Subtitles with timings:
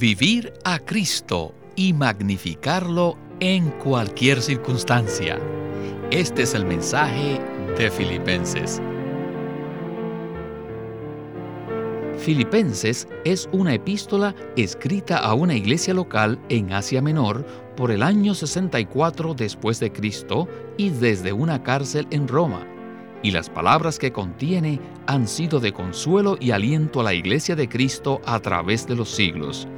[0.00, 5.38] Vivir a Cristo y magnificarlo en cualquier circunstancia.
[6.10, 7.38] Este es el mensaje
[7.76, 8.80] de Filipenses.
[12.16, 17.44] Filipenses es una epístola escrita a una iglesia local en Asia Menor
[17.76, 22.66] por el año 64 después de Cristo y desde una cárcel en Roma.
[23.22, 27.68] Y las palabras que contiene han sido de consuelo y aliento a la iglesia de
[27.68, 29.68] Cristo a través de los siglos.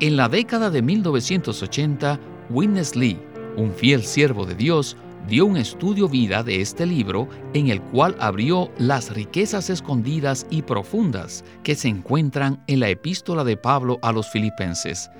[0.00, 2.18] En la década de 1980,
[2.48, 3.18] Witness Lee,
[3.58, 4.96] un fiel siervo de Dios,
[5.28, 10.62] dio un estudio vida de este libro en el cual abrió las riquezas escondidas y
[10.62, 15.10] profundas que se encuentran en la epístola de Pablo a los filipenses.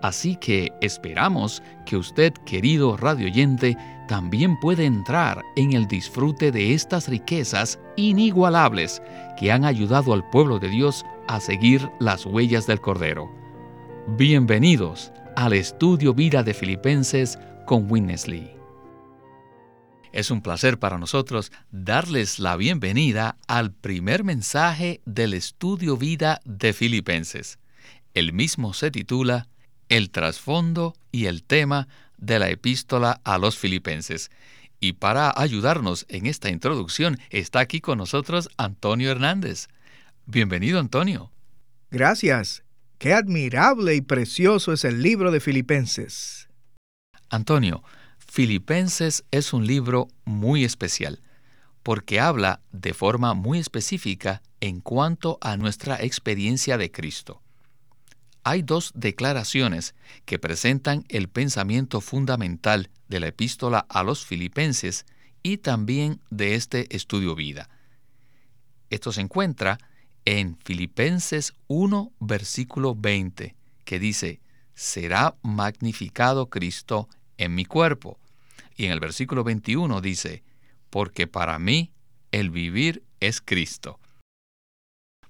[0.00, 3.76] Así que esperamos que usted, querido radioyente,
[4.08, 9.02] también puede entrar en el disfrute de estas riquezas inigualables
[9.38, 13.41] que han ayudado al pueblo de Dios a seguir las huellas del Cordero.
[14.08, 18.52] Bienvenidos al estudio vida de Filipenses con Winnesley.
[20.12, 26.72] Es un placer para nosotros darles la bienvenida al primer mensaje del estudio vida de
[26.72, 27.60] Filipenses.
[28.12, 29.46] El mismo se titula
[29.88, 31.86] El trasfondo y el tema
[32.18, 34.32] de la epístola a los Filipenses.
[34.80, 39.68] Y para ayudarnos en esta introducción está aquí con nosotros Antonio Hernández.
[40.26, 41.30] Bienvenido, Antonio.
[41.92, 42.64] Gracias.
[43.02, 46.48] Qué admirable y precioso es el libro de Filipenses.
[47.30, 47.82] Antonio,
[48.18, 51.20] Filipenses es un libro muy especial
[51.82, 57.42] porque habla de forma muy específica en cuanto a nuestra experiencia de Cristo.
[58.44, 65.06] Hay dos declaraciones que presentan el pensamiento fundamental de la epístola a los filipenses
[65.42, 67.68] y también de este estudio vida.
[68.90, 69.80] Esto se encuentra
[70.24, 74.40] en Filipenses 1, versículo 20, que dice,
[74.74, 78.18] será magnificado Cristo en mi cuerpo.
[78.76, 80.42] Y en el versículo 21 dice,
[80.90, 81.92] porque para mí
[82.30, 83.98] el vivir es Cristo.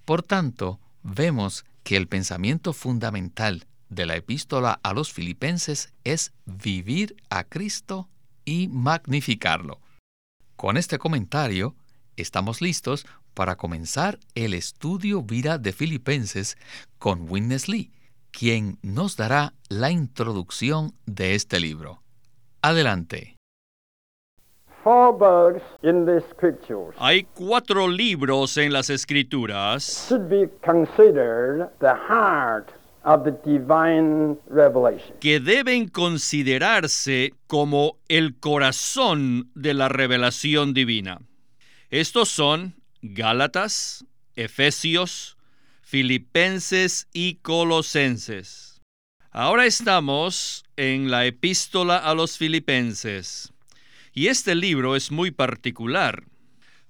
[0.04, 7.16] Por tanto, vemos que el pensamiento fundamental de la epístola a los filipenses es vivir
[7.28, 8.08] a Cristo
[8.44, 9.80] y magnificarlo.
[10.56, 11.74] Con este comentario,
[12.16, 16.56] estamos listos para comenzar el estudio vida de Filipenses
[16.98, 17.90] con Witness Lee,
[18.30, 22.02] quien nos dará la introducción de este libro.
[22.62, 23.36] Adelante.
[26.98, 30.12] Hay cuatro libros en las escrituras
[35.20, 41.20] que deben considerarse como el corazón de la revelación divina.
[41.90, 44.04] Estos son Gálatas,
[44.36, 45.36] Efesios,
[45.82, 48.80] Filipenses y Colosenses.
[49.32, 53.52] Ahora estamos en la epístola a los filipenses.
[54.14, 56.22] Y este libro es muy particular,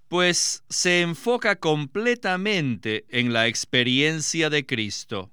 [0.08, 5.30] pues se enfoca completamente en la experiencia de Cristo.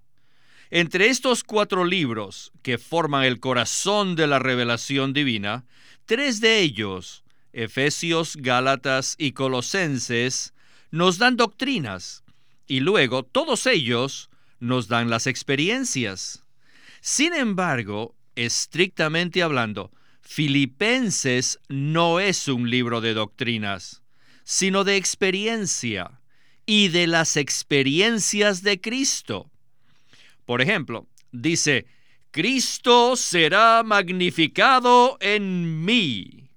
[0.69, 5.65] Entre estos cuatro libros que forman el corazón de la revelación divina,
[6.05, 10.53] tres de ellos, Efesios, Gálatas y Colosenses,
[10.91, 12.23] nos dan doctrinas,
[12.67, 14.29] y luego todos ellos
[14.59, 16.43] nos dan las experiencias.
[17.01, 19.91] Sin embargo, estrictamente hablando,
[20.21, 24.03] Filipenses no es un libro de doctrinas,
[24.43, 26.19] sino de experiencia
[26.65, 29.49] y de las experiencias de Cristo.
[30.45, 31.87] Por ejemplo, dice,
[32.31, 36.49] Cristo será magnificado en mí.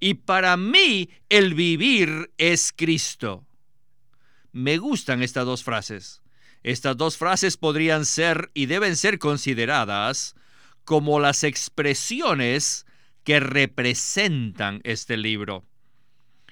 [0.00, 3.45] Y para mí el vivir es Cristo.
[4.56, 6.22] Me gustan estas dos frases.
[6.62, 10.34] Estas dos frases podrían ser y deben ser consideradas
[10.86, 12.86] como las expresiones
[13.22, 15.66] que representan este libro,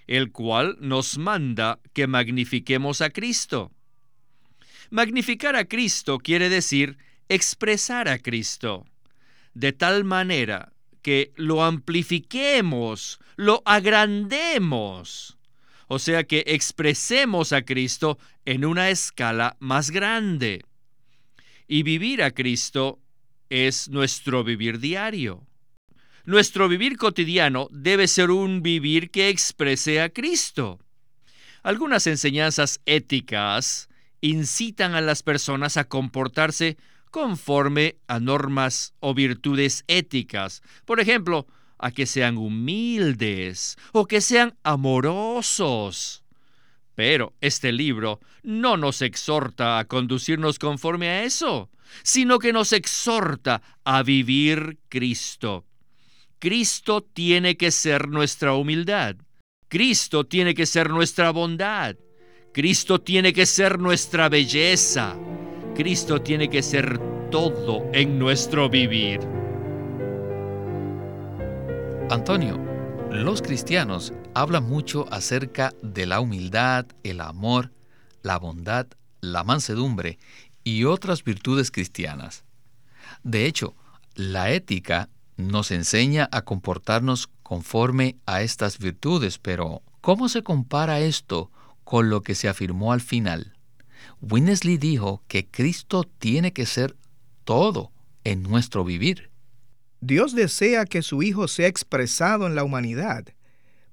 [0.07, 3.73] el cual nos manda que magnifiquemos a Cristo.
[4.91, 6.99] Magnificar a Cristo quiere decir
[7.31, 8.85] expresar a Cristo,
[9.55, 15.39] de tal manera que lo amplifiquemos, lo agrandemos
[15.89, 20.65] o sea que expresemos a Cristo en una escala más grande.
[21.67, 23.01] Y vivir a Cristo
[23.51, 25.47] es nuestro vivir diario.
[26.25, 30.81] Nuestro vivir cotidiano debe ser un vivir que exprese a Cristo.
[31.63, 33.89] Algunas enseñanzas éticas
[34.21, 36.79] incitan a las personas a comportarse
[37.11, 40.63] conforme a normas o virtudes éticas.
[40.85, 41.47] Por ejemplo,
[41.85, 46.25] a que sean humildes o que sean amorosos.
[46.95, 51.69] Pero este libro no nos exhorta a conducirnos conforme a eso,
[52.03, 55.67] sino que nos exhorta a vivir Cristo.
[56.39, 59.17] Cristo tiene que ser nuestra humildad.
[59.69, 61.97] Cristo tiene que ser nuestra bondad.
[62.55, 65.17] Cristo tiene que ser nuestra belleza.
[65.75, 66.99] Cristo tiene que ser
[67.31, 69.44] todo en nuestro vivir.
[72.15, 72.61] Antonio,
[73.11, 77.73] los cristianos hablan mucho acerca de la humildad, el amor,
[78.23, 78.87] la bondad,
[79.21, 80.21] la mansedumbre
[80.63, 82.45] y otras virtudes cristianas.
[83.25, 83.75] De hecho,
[84.15, 91.51] la ética nos enseña a comportarnos conforme a estas virtudes, pero ¿cómo se compara esto
[91.83, 93.57] con lo que se afirmó al final?
[94.21, 96.97] Winnesley dijo que Cristo tiene que ser
[97.43, 97.91] todo
[98.23, 99.34] en nuestro vivir.
[100.07, 103.25] Dios desea que su Hijo sea expresado en la humanidad.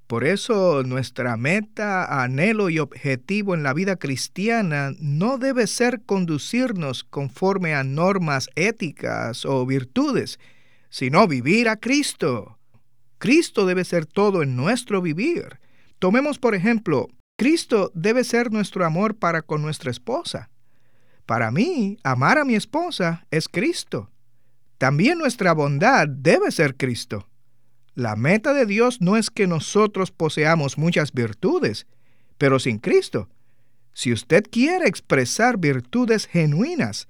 [0.08, 7.06] Por eso nuestra meta, anhelo y objetivo en la vida cristiana no debe ser conducirnos
[7.06, 10.38] conforme a normas éticas o virtudes,
[10.90, 12.58] sino vivir a Cristo.
[13.18, 15.62] Cristo debe ser todo en nuestro vivir.
[15.98, 20.50] Tomemos por ejemplo, Cristo debe ser nuestro amor para con nuestra esposa.
[21.25, 24.10] Para mí, amar a mi esposa es Cristo.
[24.81, 27.30] También nuestra bondad debe ser Cristo.
[27.94, 31.86] La meta de Dios no es que nosotros poseamos muchas virtudes,
[32.39, 33.30] pero sin Cristo.
[33.94, 37.07] Si usted quiere expresar virtudes genuinas,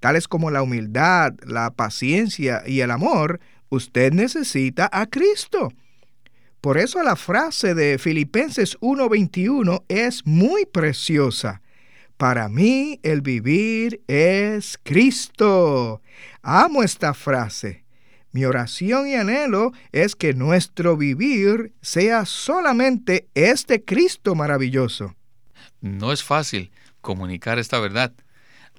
[0.00, 5.72] tales como la humildad, la paciencia y el amor, usted necesita a Cristo.
[6.60, 11.62] Por eso la frase de Filipenses 1:21 es muy preciosa.
[12.16, 16.00] Para mí el vivir es Cristo.
[16.42, 17.84] Amo esta frase.
[18.30, 25.14] Mi oración y anhelo es que nuestro vivir sea solamente este Cristo maravilloso.
[25.80, 26.70] No es fácil
[27.00, 28.12] comunicar esta verdad.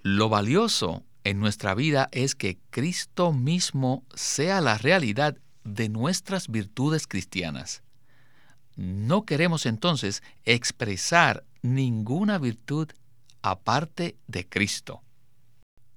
[0.02, 7.08] Lo valioso en nuestra vida es que Cristo mismo sea la realidad de nuestras virtudes
[7.08, 7.82] cristianas.
[8.76, 12.90] No queremos entonces expresar ninguna virtud
[13.52, 15.04] aparte de Cristo.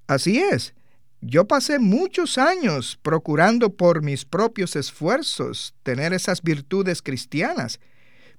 [0.07, 0.75] Así es.
[1.21, 7.81] Yo pasé muchos años procurando por mis propios esfuerzos tener esas virtudes cristianas,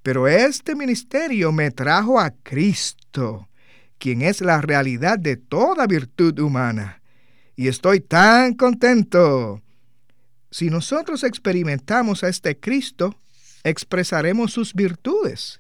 [0.02, 3.50] pero este ministerio me trajo a Cristo
[3.98, 7.02] quien es la realidad de toda virtud humana.
[7.56, 9.62] Y estoy tan contento.
[10.50, 13.14] Si nosotros experimentamos a este Cristo,
[13.64, 15.60] expresaremos sus virtudes.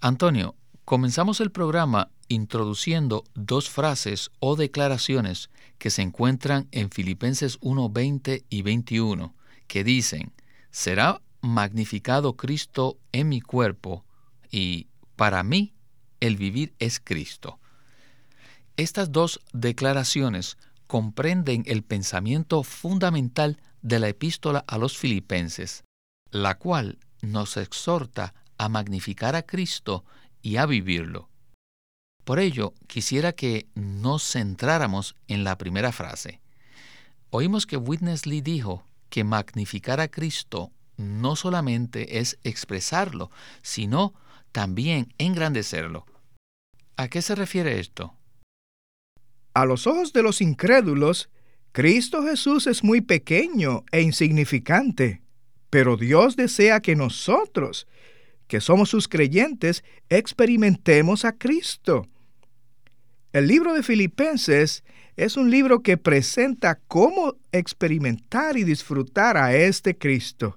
[0.00, 7.90] Antonio, comenzamos el programa introduciendo dos frases o declaraciones que se encuentran en Filipenses 1,
[7.90, 9.34] 20 y 21,
[9.66, 10.32] que dicen,
[10.70, 14.04] será magnificado Cristo en mi cuerpo
[14.50, 15.74] y para mí
[16.20, 17.58] el vivir es Cristo.
[18.76, 20.56] Estas dos declaraciones
[20.86, 25.84] comprenden el pensamiento fundamental de la epístola a los filipenses,
[26.30, 30.04] la cual nos exhorta a magnificar a Cristo
[30.42, 31.28] y a vivirlo.
[32.24, 36.40] Por ello, quisiera que nos centráramos en la primera frase.
[37.30, 43.30] Oímos que Witness Lee dijo que magnificar a Cristo no solamente es expresarlo,
[43.62, 44.14] sino
[44.52, 46.06] también engrandecerlo.
[46.96, 48.14] ¿A qué se refiere esto?
[49.52, 51.28] A los ojos de los incrédulos,
[51.72, 55.22] Cristo Jesús es muy pequeño e insignificante,
[55.70, 57.86] pero Dios desea que nosotros,
[58.46, 62.08] que somos sus creyentes, experimentemos a Cristo.
[63.34, 64.84] El libro de Filipenses
[65.16, 70.56] es un libro que presenta cómo experimentar y disfrutar a este Cristo.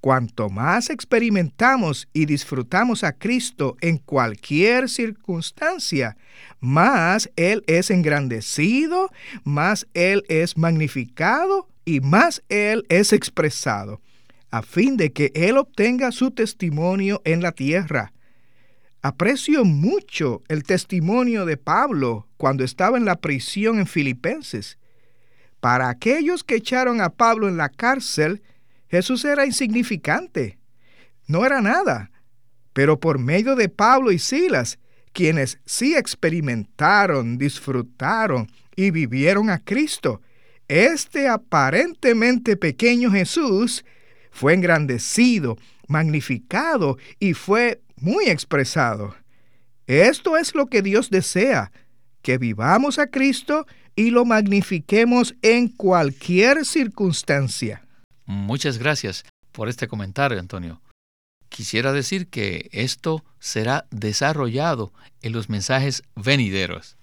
[0.00, 6.16] Cuanto más experimentamos y disfrutamos a Cristo en cualquier circunstancia,
[6.58, 9.12] más Él es engrandecido,
[9.44, 14.00] más Él es magnificado y más Él es expresado,
[14.50, 18.12] a fin de que Él obtenga su testimonio en la tierra.
[19.02, 24.78] Aprecio mucho el testimonio de Pablo cuando estaba en la prisión en Filipenses.
[25.60, 28.42] Para aquellos que echaron a Pablo en la cárcel,
[28.88, 30.58] Jesús era insignificante,
[31.26, 32.10] no era nada,
[32.74, 34.78] pero por medio de Pablo y Silas,
[35.12, 40.20] quienes sí experimentaron, disfrutaron y vivieron a Cristo,
[40.68, 43.84] este aparentemente pequeño Jesús
[44.30, 45.56] fue engrandecido,
[45.88, 49.14] magnificado y fue muy expresado.
[49.86, 51.72] Esto es lo que Dios desea,
[52.22, 53.66] que vivamos a Cristo
[53.96, 57.86] y lo magnifiquemos en cualquier circunstancia.
[58.24, 60.80] Muchas gracias por este comentario, Antonio.
[61.48, 64.92] Quisiera decir que esto será desarrollado
[65.22, 66.96] en los mensajes venideros.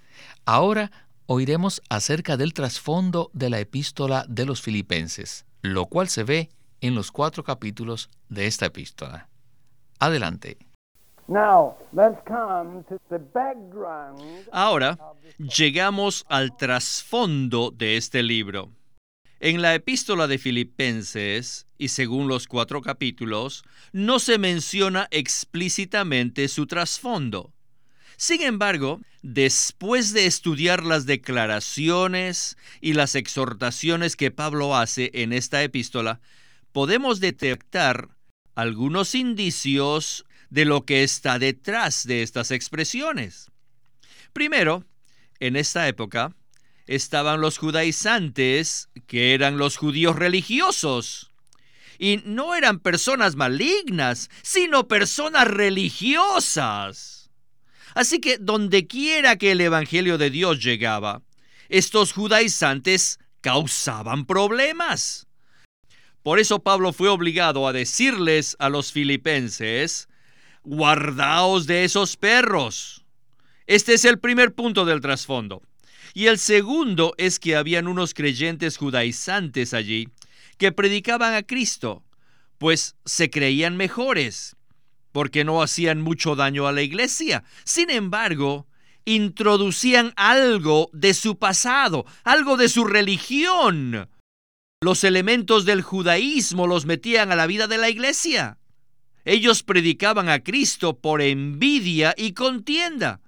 [0.46, 0.92] Ahora
[1.26, 6.50] oiremos acerca del trasfondo de la epístola de los filipenses, lo cual se ve
[6.80, 9.28] en los cuatro capítulos de esta epístola.
[10.00, 10.58] Adelante.
[14.52, 14.98] Ahora
[15.38, 18.72] llegamos al trasfondo de este libro.
[19.40, 26.66] En la epístola de Filipenses, y según los cuatro capítulos, no se menciona explícitamente su
[26.66, 27.52] trasfondo.
[28.16, 35.62] Sin embargo, después de estudiar las declaraciones y las exhortaciones que Pablo hace en esta
[35.62, 36.20] epístola,
[36.72, 38.10] podemos detectar
[38.56, 43.52] algunos indicios de lo que está detrás de estas expresiones.
[44.34, 44.86] Primero,
[45.40, 46.36] en esta época
[46.86, 51.32] estaban los judaizantes, que eran los judíos religiosos.
[52.00, 57.30] Y no eran personas malignas, sino personas religiosas.
[57.96, 61.24] Así que donde quiera que el Evangelio de Dios llegaba,
[61.68, 65.28] estos judaizantes causaban problemas.
[66.22, 70.08] Por eso Pablo fue obligado a decirles a los filipenses,
[70.68, 73.06] guardaos de esos perros.
[73.68, 75.62] Este es el primer punto del trasfondo.
[76.14, 80.10] Y el segundo es que habían unos creyentes judaizantes allí
[80.58, 82.04] que predicaban a Cristo,
[82.58, 84.58] pues se creían mejores,
[85.12, 87.44] porque no hacían mucho daño a la iglesia.
[87.64, 88.68] Sin embargo,
[89.06, 94.10] introducían algo de su pasado, algo de su religión.
[94.82, 98.58] Los elementos del judaísmo los metían a la vida de la iglesia.
[99.28, 103.20] Ellos predicaban a Cristo por envidia y contienda,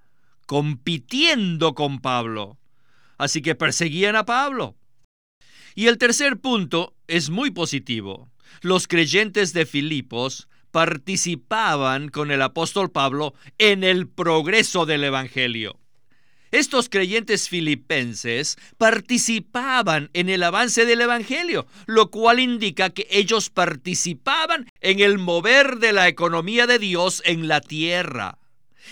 [0.45, 2.57] compitiendo con Pablo.
[3.17, 4.77] Así que perseguían a Pablo.
[5.75, 8.29] Y el tercer punto es muy positivo.
[8.61, 15.81] Los creyentes de Filipos participaban con el apóstol Pablo en el progreso del Evangelio.
[16.51, 24.67] Estos creyentes filipenses participaban en el avance del Evangelio, lo cual indica que ellos participaban
[24.81, 28.39] en el mover de la economía de Dios en la tierra.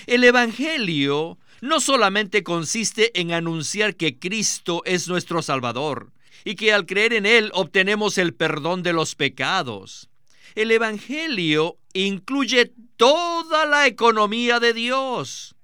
[0.05, 6.11] El Evangelio no solamente consiste en anunciar que Cristo es nuestro Salvador
[6.45, 10.09] y que al creer en Él obtenemos el perdón de los pecados.
[10.53, 15.56] El Evangelio incluye toda la economía de Dios.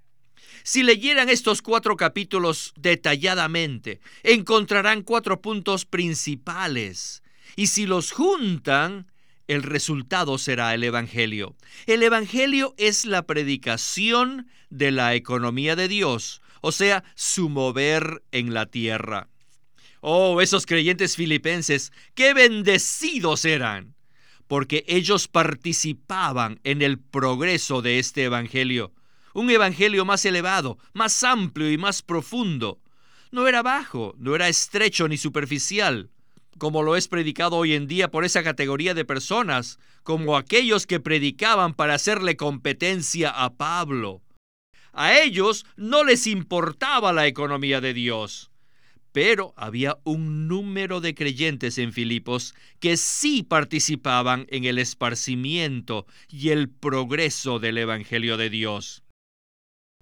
[0.64, 7.22] Si leyeran estos cuatro capítulos detalladamente, encontrarán cuatro puntos principales.
[7.58, 9.12] Y si los juntan,
[9.48, 11.56] el resultado será el Evangelio.
[11.86, 18.54] El Evangelio es la predicación de la economía de Dios, o sea, su mover en
[18.54, 19.28] la tierra.
[20.00, 23.96] Oh, esos creyentes filipenses, qué bendecidos eran,
[24.48, 28.94] porque ellos participaban en el progreso de este Evangelio
[29.34, 32.80] un evangelio más elevado, más amplio y más profundo.
[33.32, 36.12] No era bajo, no era estrecho ni superficial,
[36.58, 41.00] como lo es predicado hoy en día por esa categoría de personas, como aquellos que
[41.00, 44.22] predicaban para hacerle competencia a Pablo.
[44.92, 48.52] A ellos no les importaba la economía de Dios.
[49.12, 56.50] Pero había un número de creyentes en Filipos que sí participaban en el esparcimiento y
[56.50, 59.03] el progreso del Evangelio de Dios.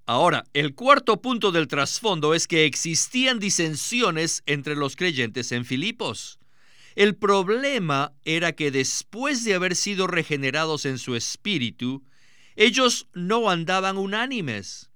[0.05, 6.39] Ahora, el cuarto punto del trasfondo es que existían disensiones entre los creyentes en Filipos.
[6.95, 12.03] El problema era que después de haber sido regenerados en su espíritu,
[12.55, 14.89] ellos no andaban unánimes.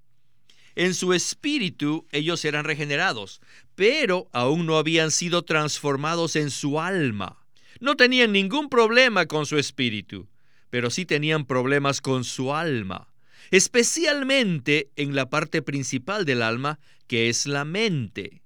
[0.74, 3.40] En su espíritu ellos eran regenerados,
[3.76, 7.38] pero aún no habían sido transformados en su alma.
[7.80, 10.28] No tenían ningún problema con su espíritu,
[10.70, 13.08] pero sí tenían problemas con su alma
[13.56, 18.42] especialmente en la parte principal del alma, que es la mente,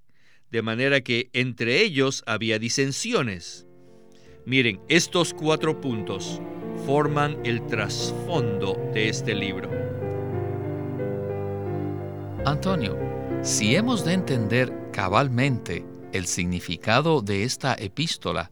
[0.51, 3.65] de manera que entre ellos había disensiones.
[4.45, 6.39] Miren, estos cuatro puntos
[6.85, 9.71] forman el trasfondo de este libro.
[12.45, 12.95] Antonio,
[13.41, 18.51] si hemos de entender cabalmente el significado de esta epístola,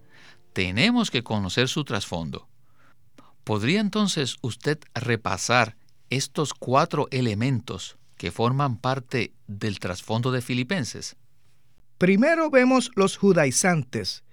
[0.53, 2.49] tenemos que conocer su trasfondo.
[3.43, 5.77] ¿Podría entonces usted repasar
[6.09, 11.15] estos cuatro elementos que forman parte del trasfondo de Filipenses?
[11.97, 14.23] Primero vemos los judaizantes,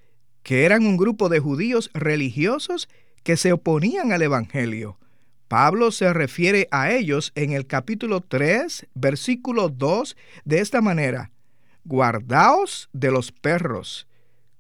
[0.43, 2.89] que eran un grupo de judíos religiosos
[3.23, 4.99] que se oponían al Evangelio.
[5.49, 11.31] Pablo se refiere a ellos en el capítulo 3, versículo 2, de esta manera,
[11.85, 14.07] Guardaos de los perros,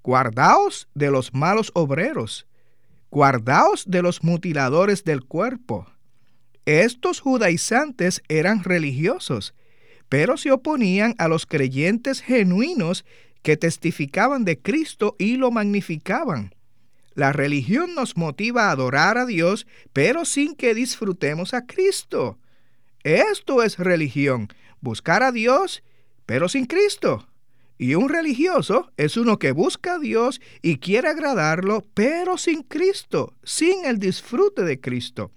[0.02, 2.46] guardaos de los malos obreros,
[3.10, 5.86] guardaos de los mutiladores del cuerpo.
[6.66, 9.54] Estos judaizantes eran religiosos,
[10.08, 13.04] pero se oponían a los creyentes genuinos
[13.42, 16.54] que testificaban de Cristo y lo magnificaban.
[17.14, 22.38] La religión nos motiva a adorar a Dios, pero sin que disfrutemos a Cristo.
[23.04, 24.48] Esto es religión,
[24.80, 25.82] buscar a Dios,
[26.24, 27.28] pero sin Cristo.
[27.76, 33.34] Y un religioso es uno que busca a Dios y quiere agradarlo, pero sin Cristo,
[33.44, 35.30] sin el disfrute de Cristo.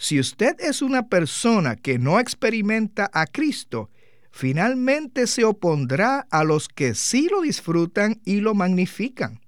[0.00, 3.90] Si usted es una persona que no experimenta a Cristo,
[4.30, 9.40] finalmente se opondrá a los que sí lo disfrutan y lo magnifican.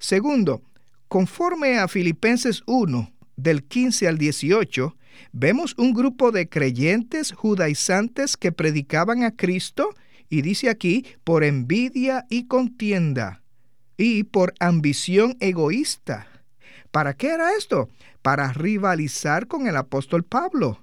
[0.00, 0.62] Segundo,
[1.06, 4.96] conforme a Filipenses 1, del 15 al 18,
[5.30, 9.90] vemos un grupo de creyentes judaizantes que predicaban a Cristo
[10.28, 13.44] y dice aquí, por envidia y contienda,
[13.96, 16.33] y por ambición egoísta.
[16.94, 17.88] ¿Para qué era esto?
[18.22, 20.80] Para rivalizar con el apóstol Pablo.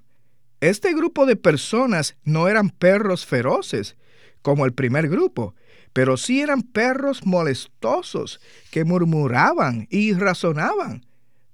[0.60, 3.96] Este grupo de personas no eran perros feroces,
[4.42, 5.56] como el primer grupo,
[5.94, 8.42] pero sí eran perros molestosos
[8.72, 11.06] que murmuraban y razonaban.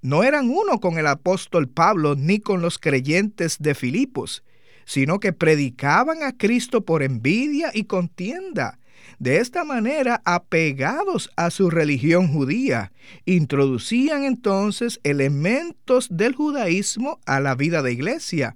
[0.01, 4.43] No eran uno con el apóstol Pablo ni con los creyentes de Filipos,
[4.85, 8.79] sino que predicaban a Cristo por envidia y contienda.
[9.19, 12.91] De esta manera, apegados a su religión judía,
[13.25, 18.55] introducían entonces elementos del judaísmo a la vida de iglesia.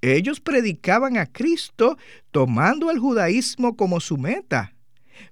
[0.00, 1.98] Ellos predicaban a Cristo
[2.30, 4.72] tomando el judaísmo como su meta.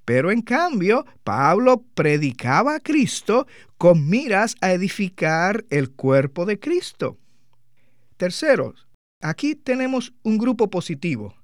[0.05, 3.47] Pero en cambio, Pablo predicaba a Cristo
[3.79, 7.19] con miras a edificar el cuerpo de Cristo.
[8.17, 8.75] Tercero,
[9.23, 11.35] Aquí tenemos un grupo positivo,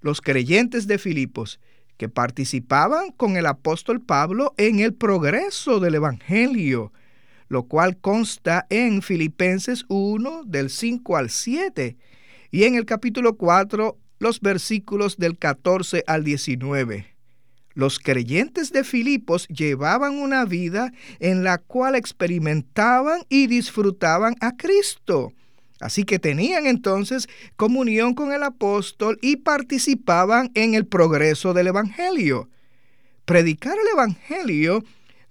[0.00, 1.58] los creyentes de Filipos,
[1.96, 6.92] que participaban con el apóstol Pablo en el progreso del Evangelio,
[7.48, 11.96] lo cual consta en Filipenses 1 del 5 al 7
[12.50, 17.06] y en el capítulo 4 los versículos del 14 al 19.
[17.74, 25.32] Los creyentes de Filipos llevaban una vida en la cual experimentaban y disfrutaban a Cristo
[25.80, 32.48] Así que tenían entonces comunión con el apóstol y participaban en el progreso del Evangelio.
[33.24, 34.82] Predicar el Evangelio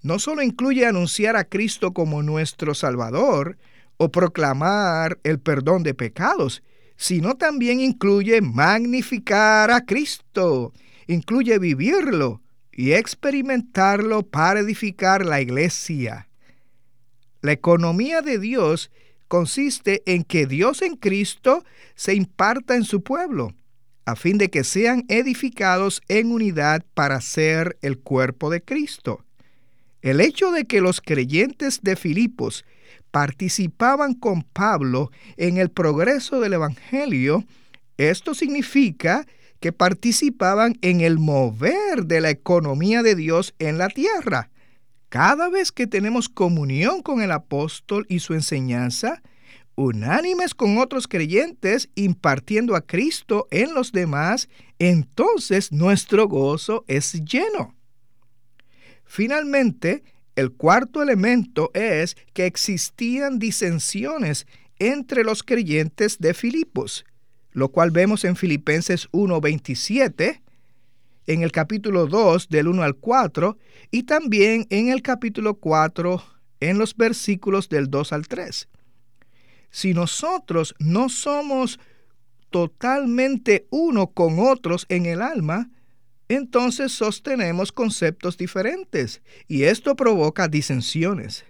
[0.03, 3.58] no solo incluye anunciar a Cristo como nuestro Salvador
[3.97, 6.62] o proclamar el perdón de pecados,
[6.95, 10.73] sino también incluye magnificar a Cristo,
[11.08, 16.27] incluye vivirlo y experimentarlo para edificar la iglesia.
[17.41, 18.91] La economía de Dios
[19.27, 21.63] consiste en que Dios en Cristo
[21.95, 23.53] se imparta en su pueblo,
[24.05, 29.25] a fin de que sean edificados en unidad para ser el cuerpo de Cristo.
[30.01, 32.65] El hecho de que los creyentes de Filipos
[33.09, 37.43] participaban con Pablo en el progreso del Evangelio,
[37.97, 39.25] esto significa
[39.59, 44.49] que participaban en el mover de la economía de Dios en la tierra.
[45.15, 49.23] Cada vez que tenemos comunión con el apóstol y su enseñanza,
[49.75, 57.73] unánimes con otros creyentes, impartiendo a Cristo en los demás, entonces nuestro gozo es lleno.
[59.06, 60.04] Finalmente,
[60.36, 64.45] el cuarto elemento es que existían disensiones
[64.80, 67.06] entre los creyentes de Filipos,
[67.54, 70.41] lo cual vemos en Filipenses 1:27
[71.27, 73.57] en el capítulo 2 del 1 al 4
[73.91, 76.23] y también en el capítulo 4
[76.59, 78.67] en los versículos del 2 al 3.
[79.69, 81.79] Si nosotros no somos
[82.49, 85.69] totalmente uno con otros en el alma,
[86.29, 91.45] entonces sostenemos conceptos diferentes y esto provoca disensiones.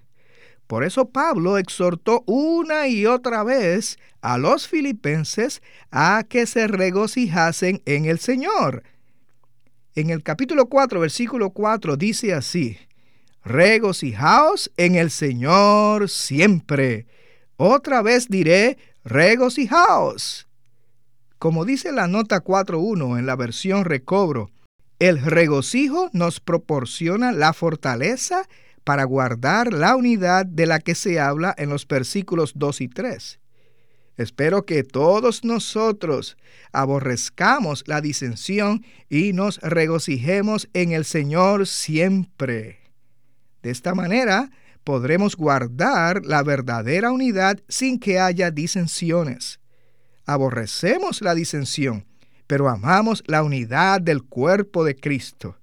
[0.68, 5.62] Por eso Pablo exhortó una y otra vez a los filipenses
[5.92, 8.84] a que se regocijasen en el Señor
[9.96, 12.78] en el capítulo 4, versículo 4 dice así,
[13.46, 17.08] regocijaos en el Señor siempre.
[17.56, 20.48] Otra vez diré, regocijaos.
[21.40, 24.52] Como dice la nota 4.1 en la versión recobro,
[25.00, 28.48] el regocijo nos proporciona la fortaleza
[28.84, 33.40] para guardar la unidad de la que se habla en los versículos 2 y 3.
[34.18, 36.38] Espero que todos nosotros
[36.72, 42.80] aborrezcamos la disensión y nos regocijemos en el Señor siempre.
[43.62, 44.52] De esta manera
[44.84, 49.60] podremos guardar la verdadera unidad sin que haya disensiones.
[50.26, 52.06] Aborrecemos la disensión,
[52.48, 55.58] pero amamos la unidad del cuerpo de Cristo,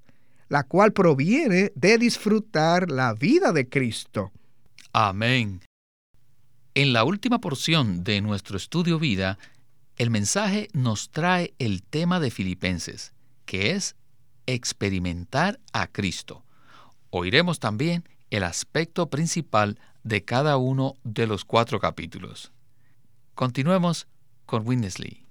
[0.49, 4.31] la cual proviene de disfrutar la vida de Cristo.
[4.93, 5.61] Amén.
[6.75, 9.37] En la última porción de nuestro estudio vida,
[9.99, 13.13] el mensaje nos trae el tema de Filipenses,
[13.45, 13.95] que es
[14.47, 16.45] experimentar a Cristo.
[17.11, 22.55] Oiremos también el aspecto principal de cada uno de los cuatro capítulos.
[23.35, 24.09] Continuemos
[24.47, 25.27] con Winnesley.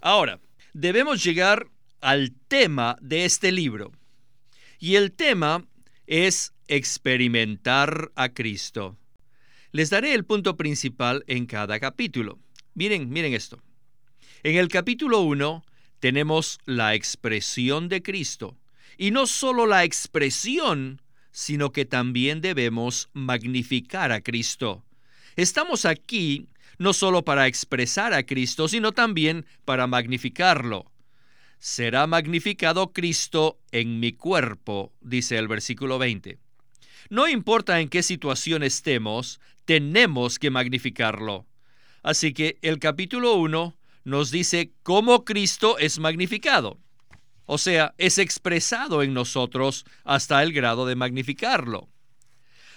[0.00, 0.38] Ahora,
[0.72, 1.66] debemos llegar
[2.00, 3.90] al tema de este libro.
[4.78, 5.64] Y el tema
[6.06, 8.96] es experimentar a Cristo.
[9.72, 12.38] Les daré el punto principal en cada capítulo.
[12.74, 13.60] Miren, miren esto.
[14.42, 15.64] En el capítulo 1
[16.00, 18.56] tenemos la expresión de Cristo.
[18.96, 24.82] Y no solo la expresión, sino que también debemos magnificar a Cristo.
[25.36, 30.90] Estamos aquí no solo para expresar a Cristo, sino también para magnificarlo.
[31.58, 36.41] Será magnificado Cristo en mi cuerpo, dice el versículo 20.
[37.10, 41.46] No importa en qué situación estemos, tenemos que magnificarlo.
[42.02, 46.78] Así que el capítulo 1 nos dice cómo Cristo es magnificado.
[47.46, 51.88] O sea, es expresado en nosotros hasta el grado de magnificarlo.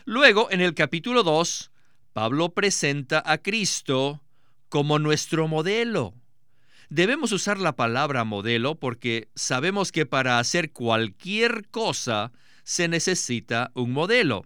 [0.06, 1.72] Luego, en el capítulo 2,
[2.14, 4.22] Pablo presenta a Cristo
[4.70, 6.14] como nuestro modelo.
[6.90, 12.32] Debemos usar la palabra modelo porque sabemos que para hacer cualquier cosa
[12.66, 14.46] se necesita un modelo.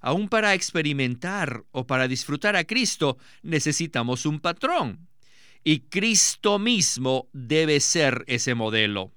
[0.00, 5.06] Aún para experimentar o para disfrutar a Cristo necesitamos un patrón
[5.62, 9.10] y Cristo mismo debe ser ese modelo.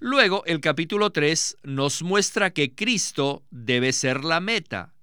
[0.00, 4.94] Luego, el capítulo 3 nos muestra que Cristo debe ser la meta.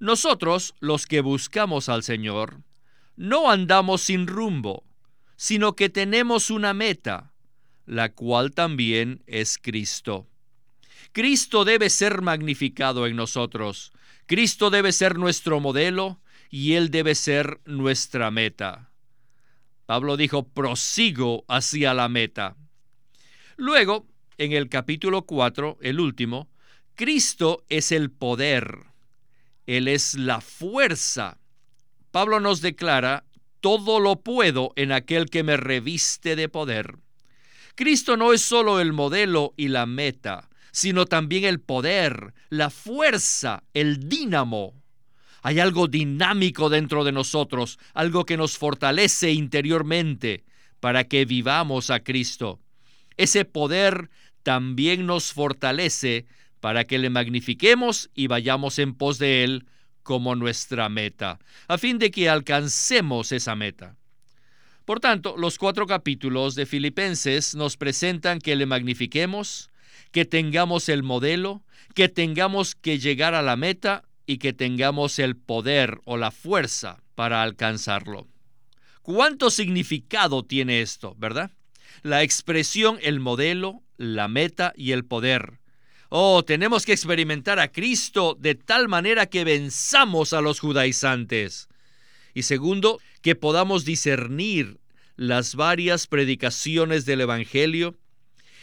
[0.00, 2.62] Nosotros, los que buscamos al Señor,
[3.16, 4.84] no andamos sin rumbo,
[5.36, 7.34] sino que tenemos una meta,
[7.84, 10.31] la cual también es Cristo.
[11.10, 13.92] Cristo debe ser magnificado en nosotros,
[14.26, 18.90] Cristo debe ser nuestro modelo y Él debe ser nuestra meta.
[19.86, 22.56] Pablo dijo, prosigo hacia la meta.
[23.56, 24.06] Luego,
[24.38, 26.48] en el capítulo 4, el último,
[26.94, 28.78] Cristo es el poder.
[29.66, 31.38] Él es la fuerza.
[32.10, 33.24] Pablo nos declara,
[33.60, 36.96] todo lo puedo en aquel que me reviste de poder.
[37.74, 43.62] Cristo no es solo el modelo y la meta, sino también el poder, la fuerza,
[43.74, 44.74] el dínamo.
[45.42, 50.44] Hay algo dinámico dentro de nosotros, algo que nos fortalece interiormente
[50.80, 52.58] para que vivamos a Cristo.
[53.16, 54.10] Ese poder
[54.42, 56.26] también nos fortalece
[56.60, 59.66] para que le magnifiquemos y vayamos en pos de Él
[60.02, 63.96] como nuestra meta, a fin de que alcancemos esa meta.
[64.84, 69.70] Por tanto, los cuatro capítulos de Filipenses nos presentan que le magnifiquemos,
[70.12, 75.36] que tengamos el modelo, que tengamos que llegar a la meta y que tengamos el
[75.36, 78.28] poder o la fuerza para alcanzarlo.
[79.02, 81.50] ¿Cuánto significado tiene esto, verdad?
[82.02, 85.58] La expresión, el modelo, la meta y el poder.
[86.08, 91.68] Oh, tenemos que experimentar a Cristo de tal manera que venzamos a los judaizantes.
[92.34, 94.78] Y segundo, que podamos discernir
[95.16, 97.96] las varias predicaciones del Evangelio.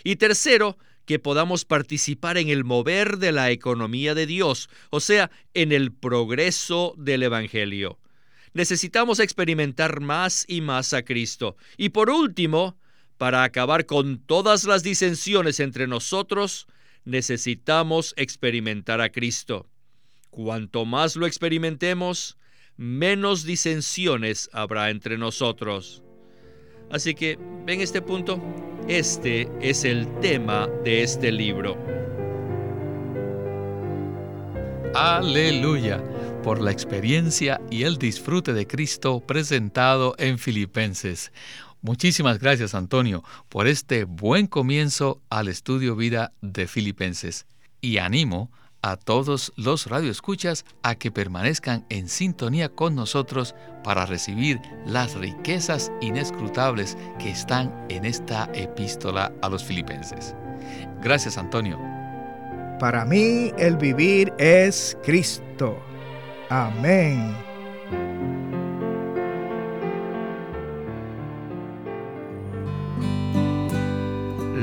[0.04, 0.78] Y tercero,
[1.10, 5.92] que podamos participar en el mover de la economía de Dios, o sea, en el
[5.92, 7.98] progreso del Evangelio.
[8.54, 11.58] Necesitamos experimentar más y más a Cristo.
[11.78, 12.78] Y por último,
[13.18, 16.68] para acabar con todas las disensiones entre nosotros,
[17.06, 19.68] necesitamos experimentar a Cristo.
[20.30, 22.38] Cuanto más lo experimentemos,
[22.78, 26.04] menos disensiones habrá entre nosotros.
[26.92, 28.42] Así que, ven este punto,
[28.88, 31.78] este es el tema de este libro.
[34.96, 36.04] Aleluya
[36.44, 41.32] por la experiencia y el disfrute de Cristo presentado en Filipenses.
[41.82, 47.46] Muchísimas gracias Antonio por este buen comienzo al estudio vida de Filipenses
[47.82, 54.62] y animo a todos los radioescuchas a que permanezcan en sintonía con nosotros para recibir
[54.86, 60.36] las riquezas inescrutables que están en esta epístola a los filipenses.
[61.02, 61.80] Gracias, Antonio.
[62.80, 65.78] Para mí el vivir es Cristo.
[66.50, 67.36] Amén.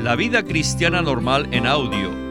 [0.03, 2.26] La vida cristiana normal en audio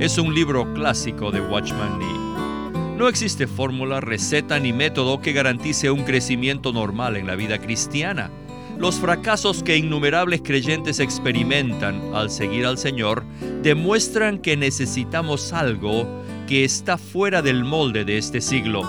[0.00, 2.96] es un libro clásico de Watchman Nee.
[2.96, 8.30] No existe fórmula, receta ni método que garantice un crecimiento normal en la vida cristiana.
[8.78, 13.24] Los fracasos que innumerables creyentes experimentan al seguir al Señor
[13.62, 16.08] demuestran que necesitamos algo
[16.48, 18.82] que está fuera del molde de este siglo,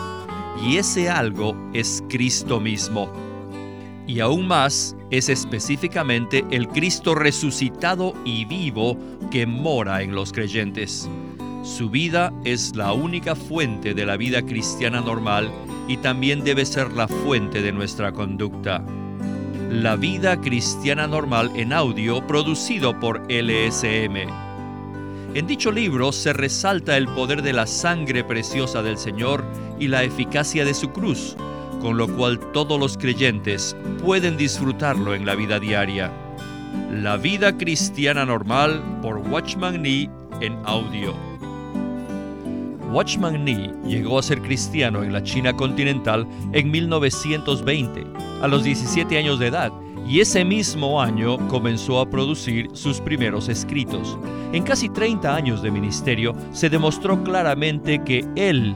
[0.66, 3.31] y ese algo es Cristo mismo.
[4.08, 8.98] Y aún más es específicamente el Cristo resucitado y vivo
[9.30, 11.10] que mora en los creyentes.
[11.64, 15.52] Su vida es la única fuente de la vida cristiana normal
[15.88, 18.84] y también debe ser la fuente de nuestra conducta.
[19.70, 24.28] La vida cristiana normal en audio producido por LSM.
[25.34, 29.46] En dicho libro se resalta el poder de la sangre preciosa del Señor
[29.80, 31.38] y la eficacia de su cruz,
[31.82, 36.12] con lo cual todos los creyentes pueden disfrutarlo en la vida diaria.
[36.92, 40.10] La vida cristiana normal por Watchman Nee
[40.42, 41.16] en audio.
[42.92, 48.04] Watchman Nee llegó a ser cristiano en la China continental en 1920,
[48.42, 49.72] a los 17 años de edad,
[50.08, 54.18] y ese mismo año comenzó a producir sus primeros escritos.
[54.52, 58.76] En casi 30 años de ministerio se demostró claramente que él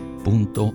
[0.23, 0.73] punto